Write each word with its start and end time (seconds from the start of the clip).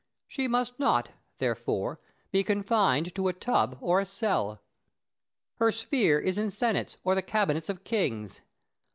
She 0.27 0.47
must 0.47 0.79
not, 0.79 1.11
therefore, 1.37 1.99
be 2.31 2.43
confined 2.43 3.13
to 3.13 3.27
a 3.27 3.33
tub 3.33 3.77
or 3.81 3.99
a 3.99 4.05
cell. 4.07 4.59
Her 5.57 5.71
sphere 5.71 6.17
is 6.17 6.39
in 6.39 6.49
senates 6.49 6.97
or 7.03 7.13
the 7.13 7.21
cabinets 7.21 7.69
of 7.69 7.83
kings. 7.83 8.41